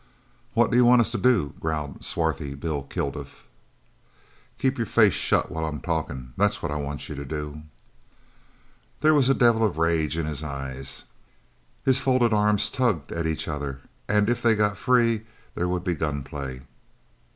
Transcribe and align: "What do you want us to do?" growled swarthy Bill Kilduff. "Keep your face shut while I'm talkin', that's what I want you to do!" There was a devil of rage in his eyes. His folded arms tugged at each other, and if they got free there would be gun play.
"What 0.55 0.71
do 0.71 0.77
you 0.77 0.83
want 0.85 1.01
us 1.01 1.11
to 1.11 1.19
do?" 1.19 1.53
growled 1.59 2.03
swarthy 2.03 2.55
Bill 2.55 2.81
Kilduff. 2.81 3.45
"Keep 4.57 4.79
your 4.79 4.87
face 4.87 5.13
shut 5.13 5.51
while 5.51 5.63
I'm 5.63 5.79
talkin', 5.79 6.33
that's 6.37 6.63
what 6.63 6.71
I 6.71 6.75
want 6.77 7.07
you 7.07 7.13
to 7.13 7.23
do!" 7.23 7.61
There 9.01 9.13
was 9.13 9.29
a 9.29 9.35
devil 9.35 9.63
of 9.63 9.77
rage 9.77 10.17
in 10.17 10.25
his 10.25 10.41
eyes. 10.43 11.03
His 11.85 11.99
folded 11.99 12.33
arms 12.33 12.71
tugged 12.71 13.11
at 13.11 13.27
each 13.27 13.47
other, 13.47 13.81
and 14.09 14.27
if 14.27 14.41
they 14.41 14.55
got 14.55 14.75
free 14.75 15.27
there 15.53 15.67
would 15.67 15.83
be 15.83 15.93
gun 15.93 16.23
play. 16.23 16.61